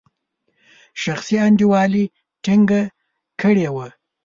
[1.01, 2.03] شخصي انډیوالي
[2.43, 2.81] ټینګه
[3.41, 3.87] کړې وه.